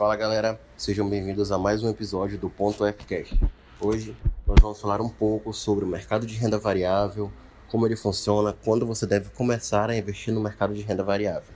[0.00, 3.38] Fala galera, sejam bem-vindos a mais um episódio do Ponto Fcast.
[3.78, 7.30] Hoje nós vamos falar um pouco sobre o mercado de renda variável,
[7.68, 11.52] como ele funciona, quando você deve começar a investir no mercado de renda variável.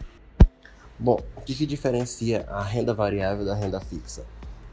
[0.98, 4.26] Bom, o que, que diferencia a renda variável da renda fixa?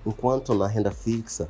[0.06, 1.50] Enquanto na renda fixa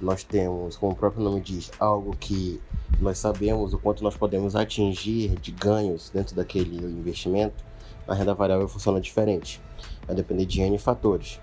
[0.00, 2.62] nós temos, como o próprio nome diz, algo que
[2.98, 7.62] nós sabemos o quanto nós podemos atingir de ganhos dentro daquele investimento,
[8.06, 9.60] na renda variável funciona diferente.
[10.06, 11.38] Vai depender de N fatores.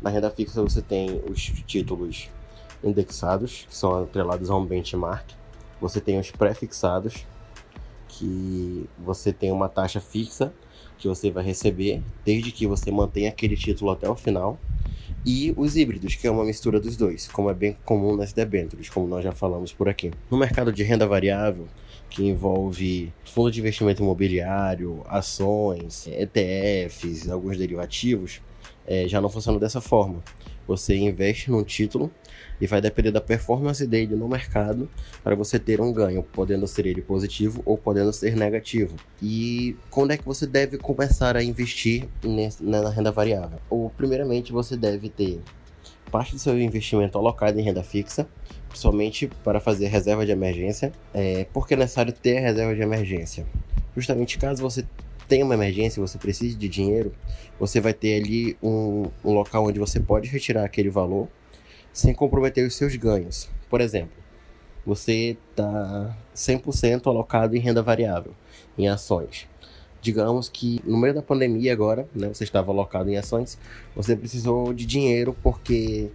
[0.00, 2.28] Na renda fixa você tem os títulos
[2.82, 5.30] indexados, que são atrelados a um benchmark.
[5.80, 7.26] Você tem os pré-fixados,
[8.08, 10.52] que você tem uma taxa fixa
[10.98, 14.58] que você vai receber desde que você mantenha aquele título até o final
[15.24, 18.88] e os híbridos, que é uma mistura dos dois, como é bem comum nas debêntures,
[18.88, 20.10] como nós já falamos por aqui.
[20.30, 21.66] No mercado de renda variável,
[22.10, 28.40] que envolve fundo de investimento imobiliário, ações, ETFs, alguns derivativos,
[28.88, 30.22] é, já não funciona dessa forma.
[30.66, 32.10] Você investe num título
[32.60, 34.88] e vai depender da performance dele no mercado
[35.22, 38.96] para você ter um ganho, podendo ser ele positivo ou podendo ser negativo.
[39.22, 43.58] E quando é que você deve começar a investir nesse, na renda variável?
[43.68, 45.40] Ou, primeiramente, você deve ter
[46.10, 48.26] parte do seu investimento alocado em renda fixa,
[48.74, 50.92] somente para fazer reserva de emergência.
[51.12, 53.46] É, porque é necessário ter reserva de emergência?
[53.94, 54.84] Justamente caso você
[55.28, 57.12] tenha uma emergência, você precise de dinheiro,
[57.60, 61.28] você vai ter ali um, um local onde você pode retirar aquele valor
[61.92, 63.48] sem comprometer os seus ganhos.
[63.68, 64.16] Por exemplo,
[64.86, 68.32] você está 100% alocado em renda variável,
[68.76, 69.46] em ações.
[70.00, 73.58] Digamos que no meio da pandemia agora, né, você estava alocado em ações,
[73.94, 76.10] você precisou de dinheiro porque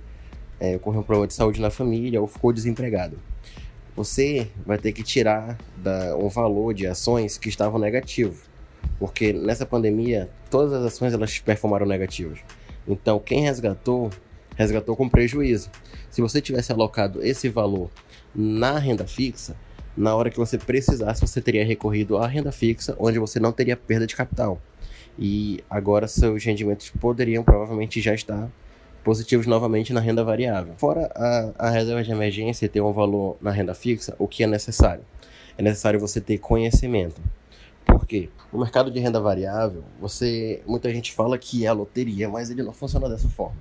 [0.59, 3.19] é, ocorreu um problema de saúde na família ou ficou desempregado.
[3.95, 8.41] Você vai ter que tirar da, um valor de ações que estavam negativo,
[8.99, 12.39] porque nessa pandemia todas as ações elas performaram negativas.
[12.87, 14.09] Então quem resgatou
[14.55, 15.69] resgatou com prejuízo.
[16.09, 17.89] Se você tivesse alocado esse valor
[18.35, 19.55] na renda fixa,
[19.95, 23.77] na hora que você precisasse, você teria recorrido à renda fixa, onde você não teria
[23.77, 24.59] perda de capital.
[25.17, 28.49] E agora seus rendimentos poderiam provavelmente já estar
[29.03, 30.73] positivos novamente na renda variável.
[30.77, 34.47] Fora a, a reserva de emergência ter um valor na renda fixa, o que é
[34.47, 35.03] necessário?
[35.57, 37.21] É necessário você ter conhecimento.
[37.85, 38.29] Por quê?
[38.51, 42.73] No mercado de renda variável, você muita gente fala que é loteria, mas ele não
[42.73, 43.57] funciona dessa forma.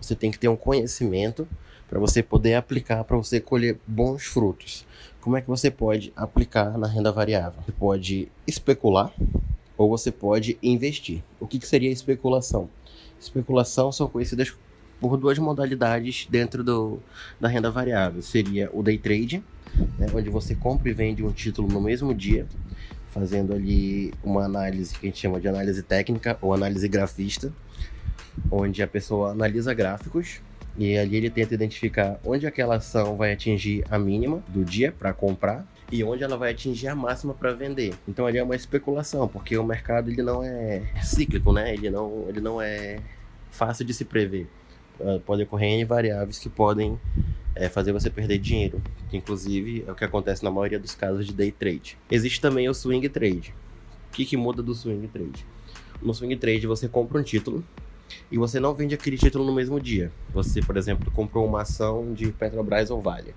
[0.00, 1.48] Você tem que ter um conhecimento
[1.88, 4.86] para você poder aplicar, para você colher bons frutos.
[5.20, 7.60] Como é que você pode aplicar na renda variável?
[7.64, 9.12] Você pode especular
[9.76, 11.22] ou você pode investir.
[11.40, 12.68] O que, que seria especulação?
[13.18, 14.54] Especulação são conhecidas
[15.00, 16.98] por duas modalidades dentro do,
[17.40, 18.22] da renda variável.
[18.22, 19.42] Seria o day trade,
[19.98, 22.46] né, onde você compra e vende um título no mesmo dia,
[23.16, 27.50] fazendo ali uma análise que a gente chama de análise técnica ou análise grafista
[28.50, 30.40] onde a pessoa analisa gráficos
[30.76, 35.12] e ali ele tenta identificar onde aquela ação vai atingir a mínima do dia para
[35.14, 37.94] comprar e onde ela vai atingir a máxima para vender.
[38.06, 41.72] Então ali é uma especulação, porque o mercado ele não é cíclico, né?
[41.72, 42.98] Ele não, ele não é
[43.50, 44.46] fácil de se prever.
[45.24, 47.00] Pode ocorrer N variáveis que podem
[47.56, 51.26] é, fazer você perder dinheiro, que inclusive é o que acontece na maioria dos casos
[51.26, 51.98] de day trade.
[52.10, 53.54] Existe também o swing trade.
[54.08, 55.44] O que, que muda do swing trade?
[56.02, 57.64] No swing trade você compra um título
[58.30, 60.12] e você não vende aquele título no mesmo dia.
[60.32, 63.34] Você, por exemplo, comprou uma ação de Petrobras ou Vale.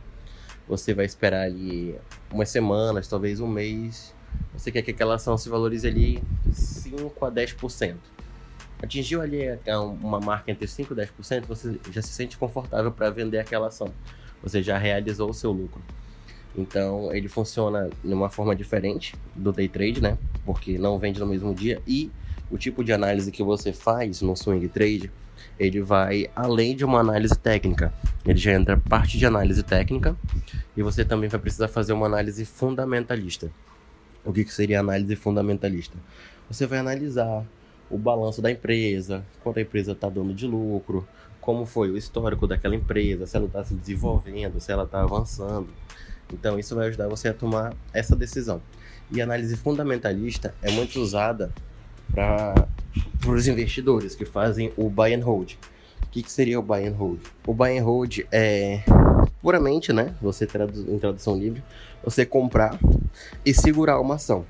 [0.67, 1.95] Você vai esperar ali
[2.31, 4.13] umas semanas, talvez um mês.
[4.53, 7.95] Você quer que aquela ação se valorize ali 5 a 10%.
[8.81, 9.39] Atingiu ali
[10.01, 13.91] uma marca entre 5 e 10%, você já se sente confortável para vender aquela ação.
[14.41, 15.81] Você já realizou o seu lucro.
[16.57, 20.17] Então, ele funciona de uma forma diferente do day trade, né?
[20.45, 22.09] Porque não vende no mesmo dia e
[22.49, 25.11] o tipo de análise que você faz no swing trade,
[25.59, 27.93] ele vai além de uma análise técnica.
[28.25, 30.15] Ele já entra parte de análise técnica
[30.75, 33.51] e você também vai precisar fazer uma análise fundamentalista.
[34.25, 35.97] O que, que seria análise fundamentalista?
[36.49, 37.45] Você vai analisar
[37.89, 41.07] o balanço da empresa, quanto a empresa está dando de lucro,
[41.41, 45.69] como foi o histórico daquela empresa, se ela está se desenvolvendo, se ela está avançando.
[46.31, 48.61] Então, isso vai ajudar você a tomar essa decisão.
[49.11, 51.51] E a análise fundamentalista é muito usada
[52.11, 52.67] para
[53.27, 55.53] os investidores que fazem o buy and hold.
[56.03, 57.19] O que, que seria o buy and hold?
[57.45, 58.83] O buy and hold é
[59.41, 60.15] puramente, né?
[60.21, 61.63] Você traduz em tradução livre,
[62.03, 62.77] você comprar
[63.45, 64.45] e segurar uma ação.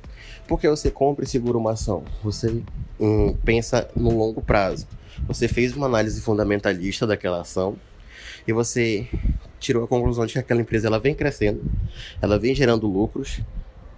[0.47, 2.03] Por que você compra e segura uma ação?
[2.23, 2.63] Você
[2.99, 4.87] hum, pensa no longo prazo.
[5.27, 7.75] Você fez uma análise fundamentalista daquela ação
[8.47, 9.07] e você
[9.59, 11.61] tirou a conclusão de que aquela empresa ela vem crescendo,
[12.21, 13.41] ela vem gerando lucros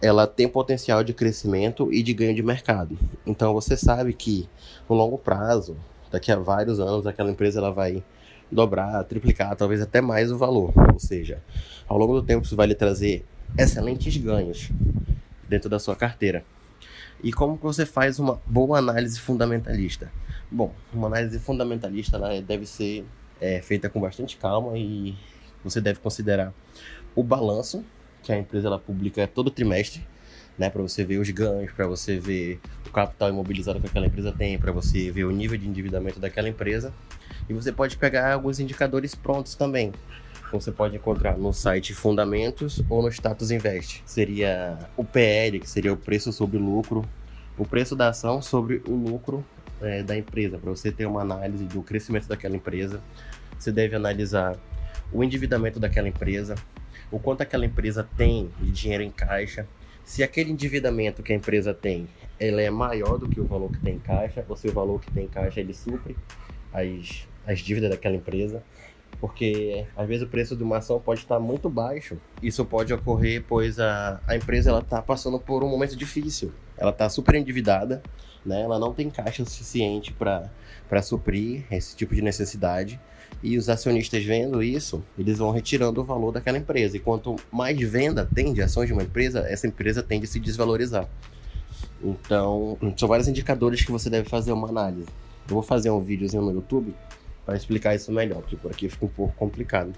[0.01, 2.97] ela tem potencial de crescimento e de ganho de mercado.
[3.25, 4.49] Então você sabe que
[4.89, 5.77] no longo prazo,
[6.11, 8.03] daqui a vários anos aquela empresa ela vai
[8.51, 10.73] dobrar, triplicar, talvez até mais o valor.
[10.93, 11.41] Ou seja,
[11.87, 13.25] ao longo do tempo isso vai lhe trazer
[13.57, 14.69] excelentes ganhos
[15.47, 16.43] dentro da sua carteira.
[17.23, 20.11] E como você faz uma boa análise fundamentalista?
[20.49, 23.05] Bom, uma análise fundamentalista deve ser
[23.39, 25.15] é, feita com bastante calma e
[25.63, 26.53] você deve considerar
[27.15, 27.83] o balanço
[28.23, 30.05] que a empresa ela publica todo trimestre,
[30.57, 32.59] né, para você ver os ganhos, para você ver
[32.91, 36.49] o capital imobilizado que aquela empresa tem, para você ver o nível de endividamento daquela
[36.49, 36.93] empresa.
[37.49, 39.93] E você pode pegar alguns indicadores prontos também.
[40.47, 44.03] Então, você pode encontrar no site Fundamentos ou no Status Invest.
[44.05, 47.05] Seria o PL, que seria o preço sobre lucro,
[47.57, 49.43] o preço da ação sobre o lucro
[49.81, 52.99] é, da empresa, para você ter uma análise do crescimento daquela empresa.
[53.57, 54.57] Você deve analisar
[55.13, 56.55] o endividamento daquela empresa,
[57.09, 59.65] o quanto aquela empresa tem de dinheiro em caixa,
[60.11, 62.05] se aquele endividamento que a empresa tem,
[62.37, 64.99] ele é maior do que o valor que tem em caixa, ou se o valor
[64.99, 66.17] que tem em caixa ele supre
[66.73, 68.61] as, as dívidas daquela empresa,
[69.21, 72.17] porque às vezes o preço de uma ação pode estar muito baixo.
[72.43, 76.91] Isso pode ocorrer pois a, a empresa ela está passando por um momento difícil, ela
[76.91, 78.03] está super endividada,
[78.45, 78.63] né?
[78.63, 82.99] ela não tem caixa suficiente para suprir esse tipo de necessidade
[83.43, 86.97] e os acionistas vendo isso, eles vão retirando o valor daquela empresa.
[86.97, 90.39] E quanto mais venda tem de ações de uma empresa, essa empresa tende a se
[90.39, 91.07] desvalorizar.
[92.03, 95.07] Então, são vários indicadores que você deve fazer uma análise.
[95.47, 96.93] Eu vou fazer um videozinho no YouTube
[97.45, 99.93] para explicar isso melhor, porque por aqui fica um pouco complicado.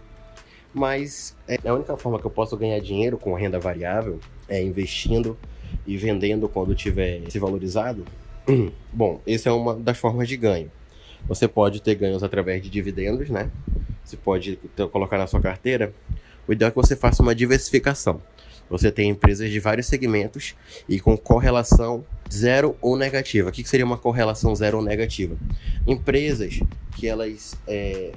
[0.73, 5.37] Mas é, a única forma que eu posso ganhar dinheiro com renda variável é investindo
[5.85, 8.05] e vendendo quando tiver se valorizado.
[8.91, 10.71] Bom, essa é uma das formas de ganho.
[11.27, 13.49] Você pode ter ganhos através de dividendos, né?
[14.03, 14.59] Você pode
[14.91, 15.93] colocar na sua carteira.
[16.47, 18.21] O ideal é que você faça uma diversificação.
[18.69, 20.55] Você tem empresas de vários segmentos
[20.87, 23.49] e com correlação zero ou negativa.
[23.49, 25.35] O que seria uma correlação zero ou negativa?
[25.87, 26.59] Empresas
[26.95, 28.11] que elas é,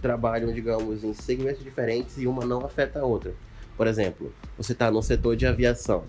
[0.00, 3.32] trabalham, digamos, em segmentos diferentes e uma não afeta a outra.
[3.76, 6.04] Por exemplo, você está no setor de aviação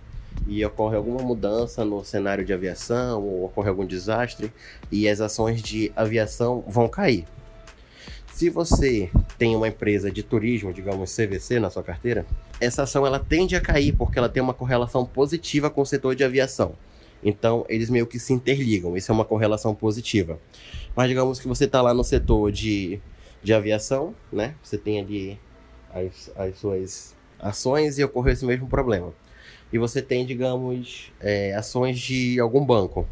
[0.47, 4.51] e ocorre alguma mudança no cenário de aviação ou ocorre algum desastre
[4.91, 7.25] e as ações de aviação vão cair.
[8.33, 12.25] Se você tem uma empresa de turismo, digamos CVC na sua carteira,
[12.61, 16.15] essa ação ela tende a cair porque ela tem uma correlação positiva com o setor
[16.15, 16.73] de aviação.
[17.23, 18.95] Então, eles meio que se interligam.
[18.95, 20.39] Isso é uma correlação positiva.
[20.95, 23.01] Mas digamos que você está lá no setor de,
[23.41, 24.53] de aviação, né?
[24.61, 25.39] Você tem ali
[25.91, 29.11] as, as suas ações e ocorreu esse mesmo problema
[29.71, 33.07] e você tem, digamos, é, ações de algum banco.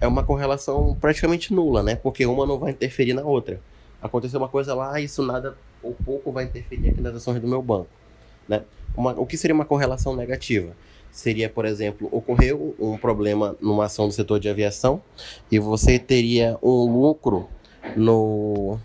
[0.00, 1.96] É uma correlação praticamente nula, né?
[1.96, 3.60] Porque uma não vai interferir na outra.
[4.00, 7.62] Aconteceu uma coisa lá, isso nada ou pouco vai interferir aqui nas ações do meu
[7.62, 7.88] banco.
[8.48, 8.62] Né?
[8.96, 10.74] Uma, o que seria uma correlação negativa?
[11.10, 15.02] Seria, por exemplo, ocorreu um problema numa ação do setor de aviação
[15.50, 17.48] e você teria um lucro
[17.96, 18.78] no,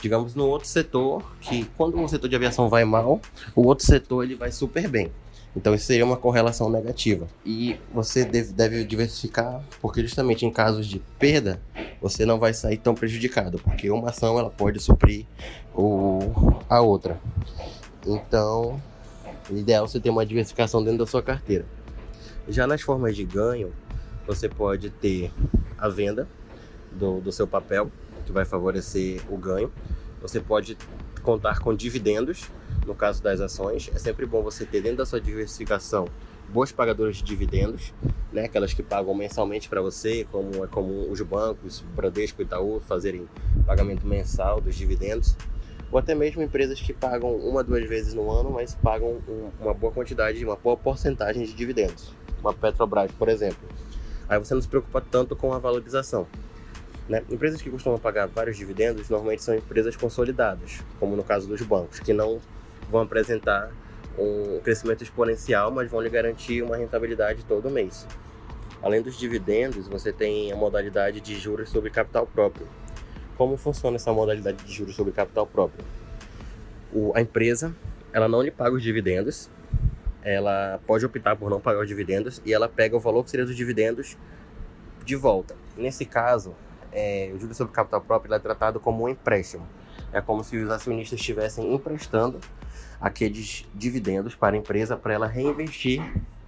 [0.00, 3.20] digamos, no outro setor, que quando o setor de aviação vai mal,
[3.54, 5.10] o outro setor ele vai super bem.
[5.54, 7.26] Então isso seria uma correlação negativa.
[7.44, 11.60] E você deve, deve diversificar, porque justamente em casos de perda,
[12.00, 15.26] você não vai sair tão prejudicado, porque uma ação ela pode suprir
[15.74, 16.20] o,
[16.68, 17.20] a outra.
[18.06, 18.80] Então,
[19.50, 21.66] o ideal é você ter uma diversificação dentro da sua carteira.
[22.48, 23.72] Já nas formas de ganho,
[24.26, 25.30] você pode ter
[25.78, 26.26] a venda
[26.90, 27.90] do, do seu papel,
[28.24, 29.72] que vai favorecer o ganho.
[30.20, 30.76] Você pode
[31.22, 32.50] contar com dividendos,
[32.86, 33.90] no caso das ações.
[33.94, 36.06] É sempre bom você ter dentro da sua diversificação
[36.48, 37.94] boas pagadoras de dividendos,
[38.32, 38.44] né?
[38.44, 43.26] aquelas que pagam mensalmente para você, como é comum os bancos, Bradesco e Itaú fazerem
[43.66, 45.34] pagamento mensal dos dividendos,
[45.90, 49.72] ou até mesmo empresas que pagam uma, duas vezes no ano, mas pagam um, uma
[49.72, 52.12] boa quantidade, uma boa porcentagem de dividendos.
[52.40, 53.68] Uma Petrobras, por exemplo.
[54.28, 56.26] Aí você não se preocupa tanto com a valorização.
[57.08, 57.22] Né?
[57.30, 62.00] Empresas que costumam pagar vários dividendos normalmente são empresas consolidadas, como no caso dos bancos,
[62.00, 62.40] que não
[62.92, 63.72] vão apresentar
[64.18, 68.06] um crescimento exponencial, mas vão lhe garantir uma rentabilidade todo mês.
[68.82, 72.68] Além dos dividendos, você tem a modalidade de juros sobre capital próprio.
[73.36, 75.84] Como funciona essa modalidade de juros sobre capital próprio?
[76.92, 77.74] O, a empresa
[78.12, 79.48] ela não lhe paga os dividendos,
[80.22, 83.46] ela pode optar por não pagar os dividendos e ela pega o valor que seria
[83.46, 84.18] dos dividendos
[85.04, 85.56] de volta.
[85.76, 86.54] Nesse caso,
[86.92, 89.66] é, o juros sobre capital próprio é tratado como um empréstimo.
[90.12, 92.38] É como se os acionistas estivessem emprestando
[93.02, 96.00] aqueles dividendos para a empresa para ela reinvestir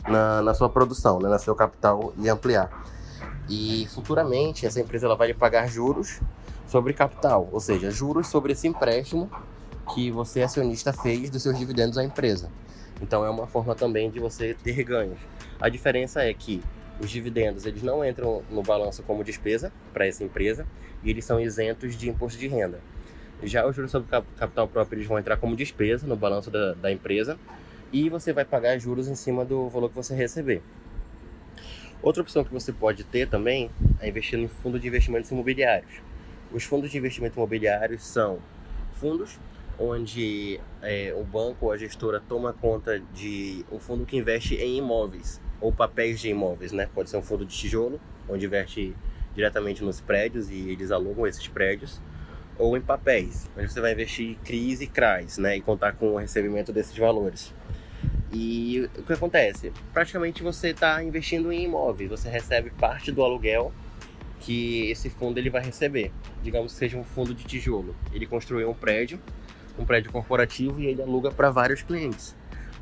[0.09, 2.71] na, na sua produção, né, no seu capital e ampliar.
[3.49, 6.21] E futuramente essa empresa ela vai lhe pagar juros
[6.69, 9.29] sobre capital, ou seja, juros sobre esse empréstimo
[9.93, 12.49] que você acionista fez dos seus dividendos à empresa.
[13.03, 15.19] Então é uma forma também de você ter ganhos.
[15.61, 16.63] A diferença é que
[17.01, 20.65] os dividendos eles não entram no balanço como despesa para essa empresa
[21.03, 22.81] e eles são isentos de imposto de renda.
[23.43, 26.91] Já os juros sobre capital próprio eles vão entrar como despesa no balanço da, da
[26.91, 27.39] empresa
[27.93, 30.63] e você vai pagar juros em cima do valor que você receber.
[32.03, 36.03] Outra opção que você pode ter também é investir em fundo de investimentos imobiliários.
[36.53, 38.39] Os fundos de investimento imobiliários são
[38.95, 39.39] fundos
[39.79, 44.79] onde é, o banco ou a gestora toma conta de um fundo que investe em
[44.79, 46.89] imóveis ou papéis de imóveis, né?
[46.95, 48.95] Pode ser um fundo de tijolo, onde investe
[49.35, 52.01] diretamente nos prédios e eles alugam esses prédios,
[52.59, 55.57] ou em papéis, onde você vai investir CRIs e CRAs, né?
[55.57, 57.53] E contar com o recebimento desses valores.
[58.33, 59.73] E o que acontece?
[59.93, 63.73] Praticamente você está investindo em imóveis, você recebe parte do aluguel
[64.41, 66.13] que esse fundo ele vai receber.
[66.43, 67.95] Digamos que seja um fundo de tijolo.
[68.13, 69.21] Ele construiu um prédio,
[69.79, 72.35] um prédio corporativo e ele aluga para vários clientes.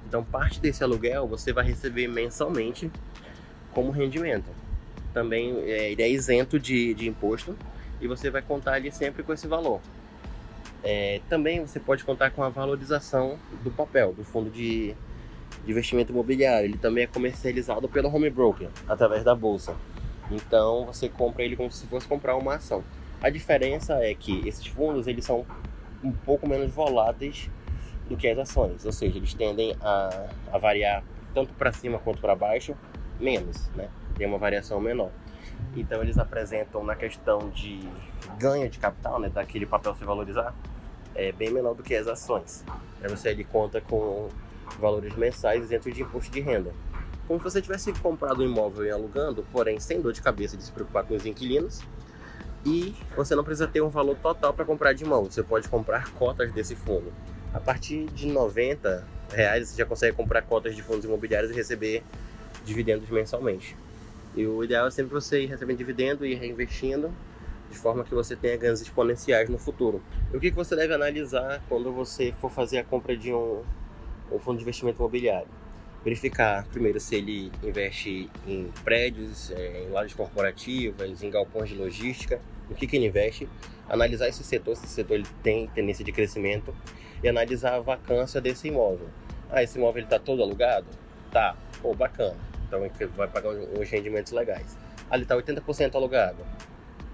[0.07, 2.91] Então, parte desse aluguel você vai receber mensalmente
[3.73, 4.51] como rendimento.
[5.15, 7.57] Também é, ele é isento de, de imposto
[8.03, 9.81] e você vai contar ali sempre com esse valor.
[10.83, 14.95] É, também você pode contar com a valorização do papel, do fundo de,
[15.65, 16.67] de investimento imobiliário.
[16.67, 19.77] Ele também é comercializado pelo home broker, através da bolsa.
[20.31, 22.83] Então você compra ele como se fosse comprar uma ação.
[23.23, 25.47] A diferença é que esses fundos eles são
[26.03, 27.49] um pouco menos voláteis
[28.09, 32.21] do que as ações, ou seja, eles tendem a, a variar tanto para cima quanto
[32.21, 32.77] para baixo
[33.21, 33.89] menos, né?
[34.17, 35.11] Tem uma variação menor.
[35.75, 37.89] Então eles apresentam na questão de
[38.39, 40.55] ganho de capital, né, daquele papel se valorizar,
[41.15, 42.65] é bem menor do que as ações.
[43.03, 44.29] Aí você ele conta com
[44.79, 46.73] valores mensais dentro de imposto de renda.
[47.27, 50.63] Como se você tivesse comprado um imóvel e alugando, porém sem dor de cabeça de
[50.63, 51.83] se preocupar com os inquilinos.
[52.65, 56.13] E você não precisa ter um valor total para comprar de mão, você pode comprar
[56.13, 57.13] cotas desse fundo.
[57.53, 62.05] A partir de 90 reais você já consegue comprar cotas de fundos imobiliários e receber
[62.65, 63.77] dividendos mensalmente.
[64.35, 67.13] E o ideal é sempre você ir recebendo dividendo e reinvestindo
[67.71, 70.03] de forma que você tenha ganhos exponenciais no futuro.
[70.33, 73.63] E o que você deve analisar quando você for fazer a compra de um,
[74.31, 75.49] um fundo de investimento imobiliário?
[76.05, 82.41] Verificar primeiro se ele investe em prédios, é, em lojas corporativas, em galpões de logística,
[82.71, 83.49] o que, que ele investe,
[83.89, 86.75] analisar esse setor, se esse setor ele tem tendência de crescimento
[87.23, 89.09] e analisar a vacância desse imóvel.
[89.51, 90.87] Ah, esse imóvel está todo alugado?
[91.31, 92.52] Tá, pô, bacana.
[92.77, 94.77] Então vai pagar uns rendimentos legais.
[95.11, 96.39] Ele está 80% alugado.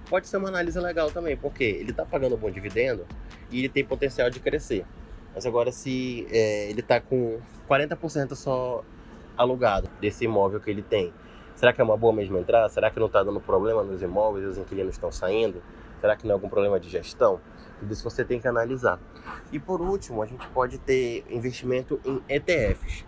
[0.08, 3.04] Pode ser uma análise legal também, porque ele está pagando um bom dividendo
[3.50, 4.86] e ele tem potencial de crescer.
[5.34, 8.84] Mas agora se é, ele está com 40% só
[9.36, 11.12] alugado desse imóvel que ele tem,
[11.54, 12.68] será que é uma boa mesmo entrar?
[12.70, 15.62] Será que não está dando problema nos imóveis os inquilinos estão saindo?
[16.00, 17.40] Será que não é algum problema de gestão?
[17.78, 18.98] Tudo isso você tem que analisar.
[19.52, 23.04] E por último, a gente pode ter investimento em ETFs.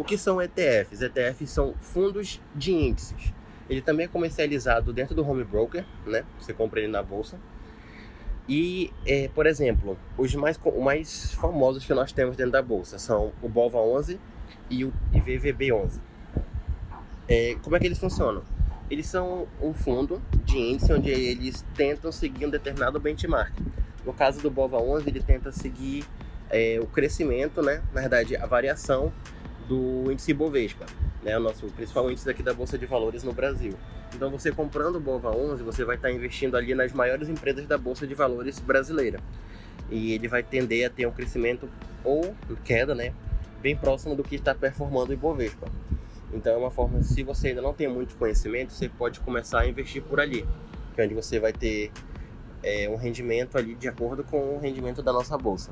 [0.00, 1.02] O que são ETFs?
[1.02, 3.34] ETFs são fundos de índices.
[3.68, 6.24] Ele também é comercializado dentro do home broker, né?
[6.38, 7.38] Você compra ele na bolsa.
[8.48, 13.30] E, é, por exemplo, os mais, mais famosos que nós temos dentro da bolsa são
[13.42, 14.18] o BOVA11
[14.70, 16.00] e o VVB11.
[17.28, 18.42] É, como é que eles funcionam?
[18.90, 23.52] Eles são um fundo de índice onde eles tentam seguir um determinado benchmark.
[24.06, 26.06] No caso do BOVA11, ele tenta seguir
[26.48, 27.82] é, o crescimento, né?
[27.92, 29.12] na verdade, a variação
[29.70, 30.84] do índice Bovespa,
[31.22, 31.38] né?
[31.38, 33.74] o nosso principal índice aqui da Bolsa de Valores no Brasil.
[34.12, 38.04] Então, você comprando o BOVA11, você vai estar investindo ali nas maiores empresas da Bolsa
[38.04, 39.20] de Valores brasileira.
[39.88, 41.68] E ele vai tender a ter um crescimento
[42.02, 42.34] ou
[42.64, 43.12] queda, né?
[43.62, 45.68] bem próximo do que está performando o Ibovespa.
[46.32, 49.68] Então é uma forma, se você ainda não tem muito conhecimento, você pode começar a
[49.68, 50.44] investir por ali,
[50.94, 51.92] que é onde você vai ter
[52.62, 55.70] é, um rendimento ali de acordo com o rendimento da nossa bolsa.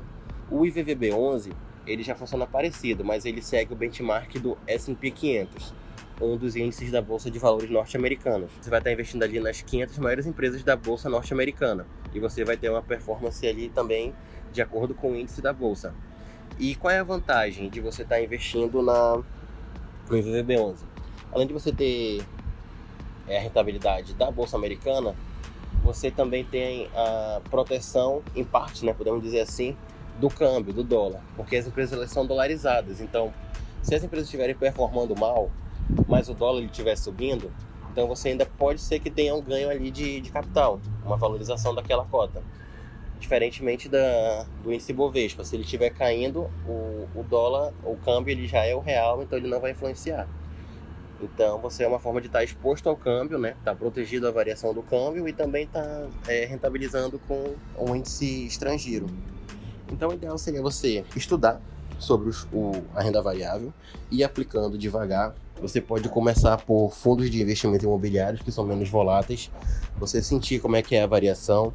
[0.49, 1.51] O IVVB11
[1.91, 5.73] ele já funciona parecido, mas ele segue o benchmark do S&P 500,
[6.21, 8.51] um dos índices da bolsa de valores norte-americanos.
[8.61, 12.57] Você vai estar investindo ali nas 500 maiores empresas da bolsa norte-americana e você vai
[12.57, 14.13] ter uma performance ali também
[14.51, 15.93] de acordo com o índice da bolsa.
[16.57, 19.23] E qual é a vantagem de você estar investindo na
[20.09, 20.77] no IVVB11.
[21.31, 22.23] Além de você ter
[23.27, 25.15] é, a rentabilidade da bolsa americana,
[25.83, 29.77] você também tem a proteção, em parte, né, podemos dizer assim,
[30.19, 32.99] do câmbio, do dólar, porque as empresas elas são dolarizadas.
[32.99, 33.33] Então,
[33.81, 35.49] se as empresas estiverem performando mal,
[36.07, 37.51] mas o dólar estiver subindo,
[37.91, 41.73] então você ainda pode ser que tenha um ganho ali de, de capital, uma valorização
[41.73, 42.41] daquela cota.
[43.19, 48.47] Diferentemente da, do índice Bovespa, se ele estiver caindo, o, o dólar, o câmbio, ele
[48.47, 50.27] já é o real, então ele não vai influenciar.
[51.21, 53.55] Então você é uma forma de estar exposto ao câmbio, né?
[53.59, 59.07] Está protegido à variação do câmbio e também está é, rentabilizando com o índice estrangeiro.
[59.91, 61.61] Então o ideal seria você estudar
[61.97, 63.73] sobre os, o, a renda variável
[64.09, 65.35] e aplicando devagar.
[65.61, 69.51] Você pode começar por fundos de investimento imobiliários que são menos voláteis,
[69.97, 71.73] você sentir como é que é a variação.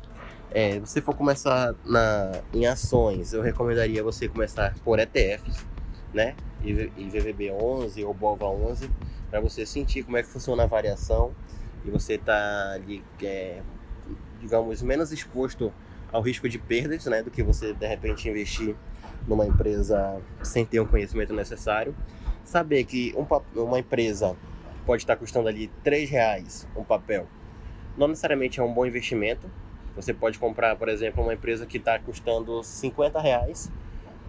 [0.50, 5.64] É, se você for começar na, em ações, eu recomendaria você começar por ETFs,
[6.14, 6.34] né?
[6.64, 8.90] IVVB 11 ou BOVA 11,
[9.30, 11.32] para você sentir como é que funciona a variação
[11.84, 13.60] e você tá ali, é,
[14.40, 15.72] digamos, menos exposto
[16.14, 18.76] ao risco de perdas, né, do que você de repente investir
[19.26, 21.92] numa empresa sem ter o conhecimento necessário.
[22.44, 23.26] Saber que um,
[23.60, 24.36] uma empresa
[24.86, 27.26] pode estar custando ali três reais um papel,
[27.96, 29.50] não necessariamente é um bom investimento.
[29.96, 33.68] Você pode comprar, por exemplo, uma empresa que está custando 50 reais,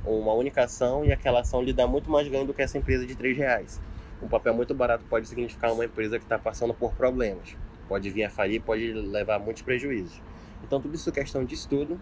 [0.03, 3.05] uma única ação, e aquela ação lhe dá muito mais ganho do que essa empresa
[3.05, 3.79] de três reais.
[4.23, 7.55] Um papel muito barato pode significar uma empresa que está passando por problemas.
[7.87, 10.19] Pode vir a falir, pode levar muitos prejuízos.
[10.65, 11.99] Então, tudo isso é questão de estudo,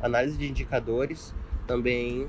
[0.00, 1.34] análise de indicadores
[1.66, 2.28] também.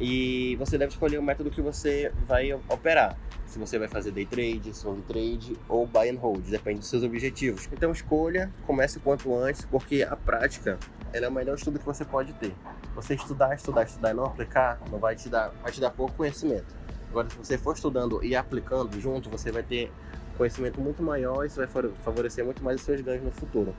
[0.00, 3.16] E você deve escolher o método que você vai operar.
[3.46, 7.02] Se você vai fazer day trade, swing trade ou buy and hold, depende dos seus
[7.02, 7.66] objetivos.
[7.72, 10.78] Então escolha, comece o quanto antes, porque a prática
[11.12, 12.54] ela é o melhor estudo que você pode ter.
[12.94, 16.14] Você estudar, estudar, estudar e não aplicar, não vai te dar, vai te dar pouco
[16.14, 16.76] conhecimento.
[17.10, 19.90] Agora, se você for estudando e aplicando junto, você vai ter
[20.36, 21.66] conhecimento muito maior e isso vai
[22.04, 23.74] favorecer muito mais os seus ganhos no futuro.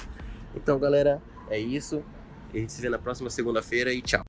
[0.61, 2.03] Então, galera, é isso.
[2.53, 4.23] A gente se vê na próxima segunda-feira e tchau.